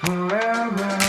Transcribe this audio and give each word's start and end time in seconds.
forever. 0.00 1.07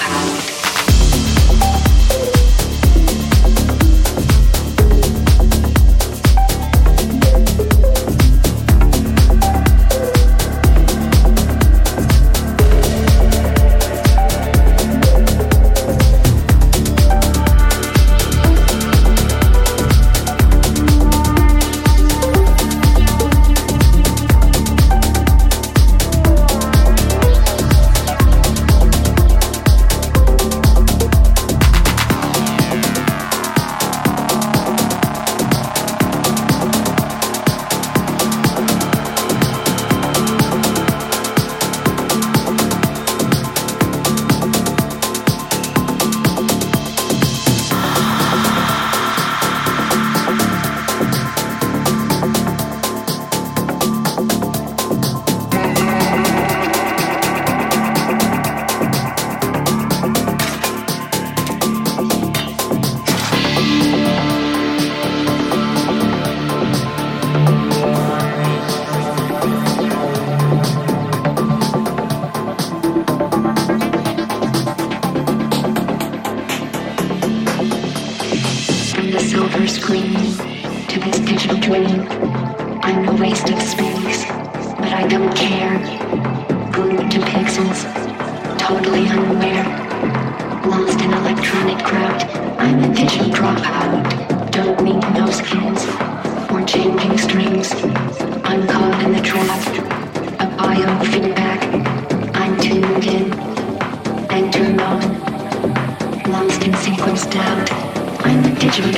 out. 0.00 0.57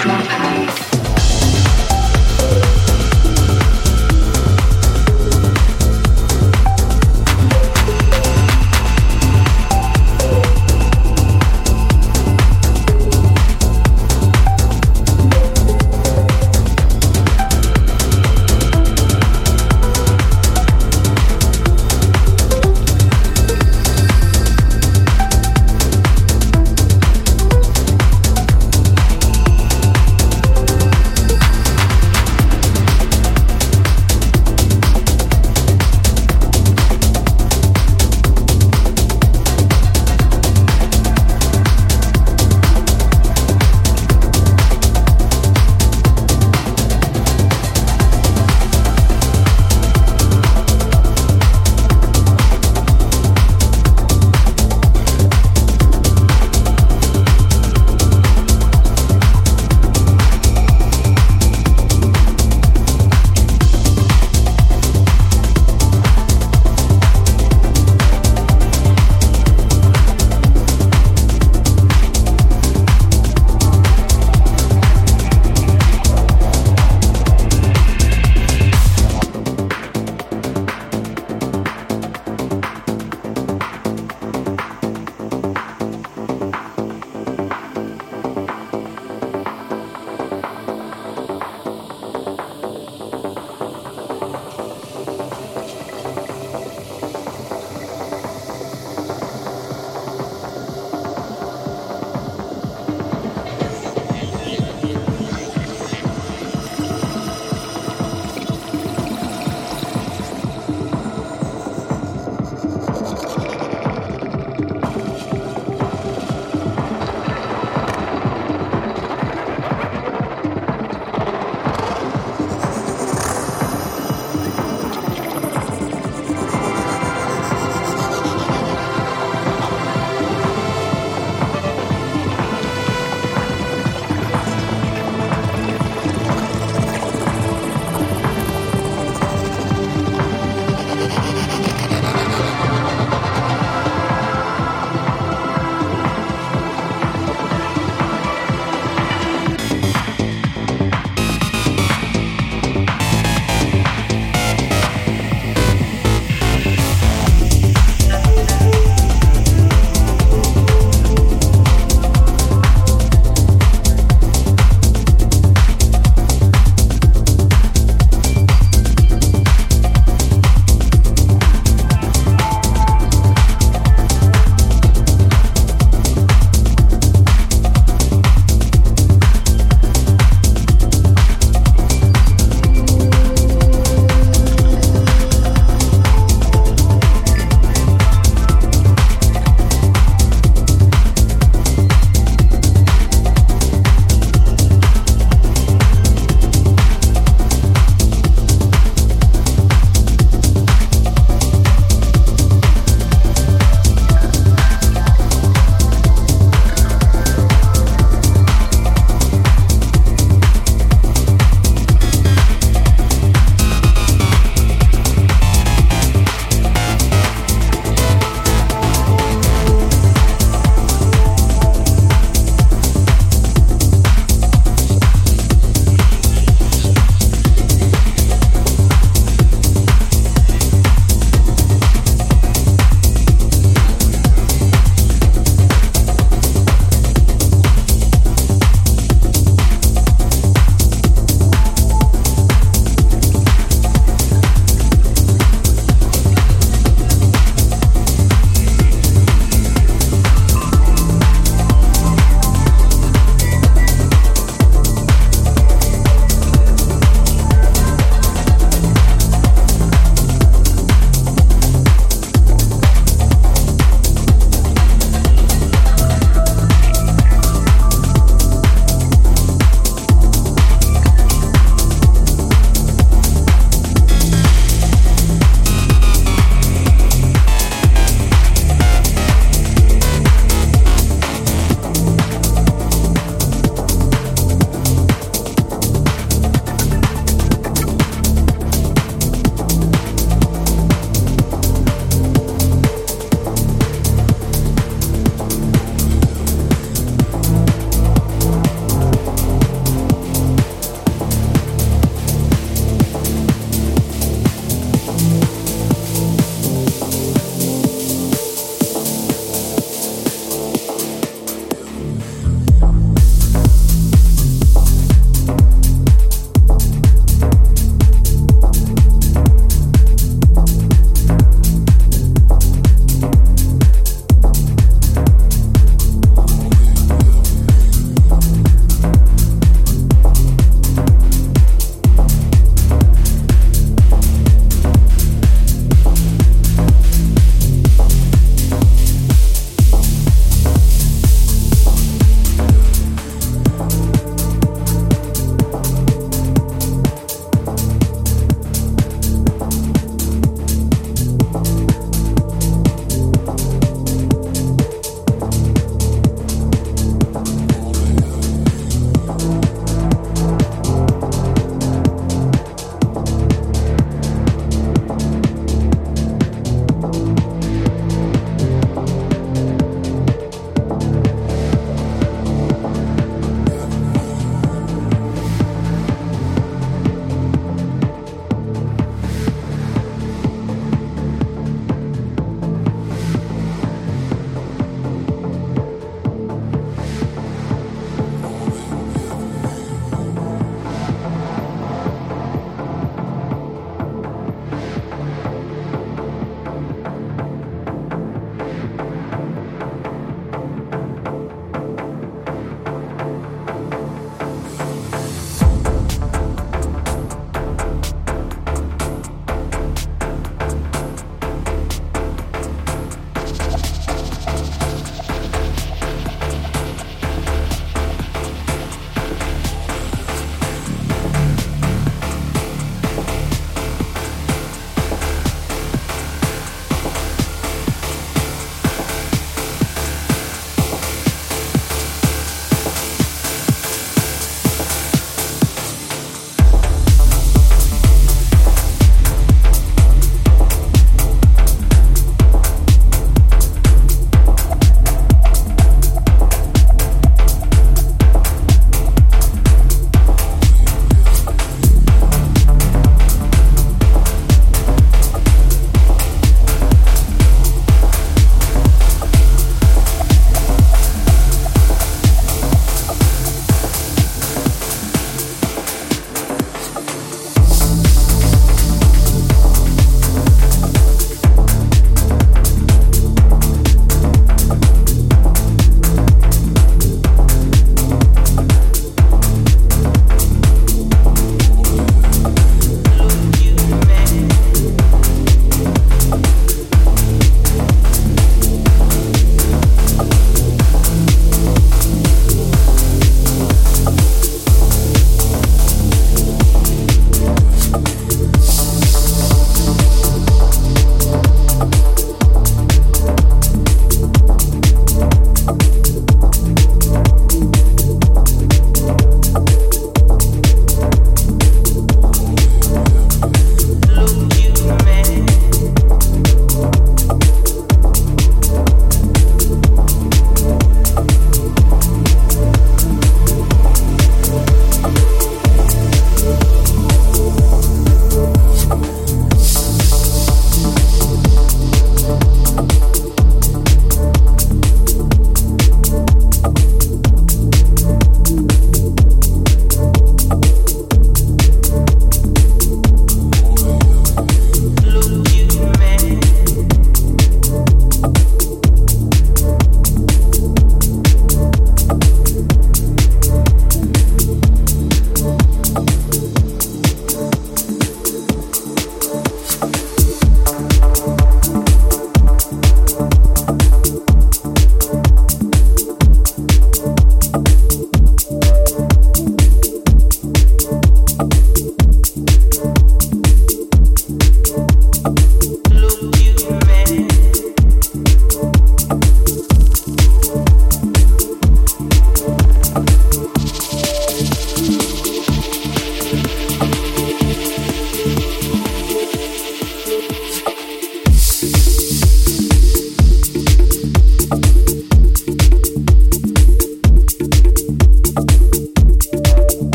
Turned 0.00 0.28
on. 0.30 0.89